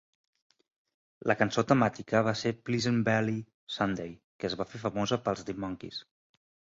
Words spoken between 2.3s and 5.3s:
ser Pleasant Valley Sunday, que es va fer famosa